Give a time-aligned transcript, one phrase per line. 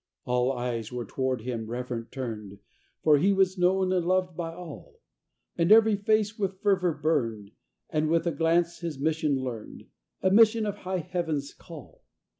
[0.25, 2.57] All eyes were toward him reverent turned,
[3.03, 4.99] For he was known and loved by all,
[5.55, 7.51] And every face with fervor burned,
[7.87, 9.83] And with a glance his mission learned
[10.23, 12.03] A mission of high Heaven's call.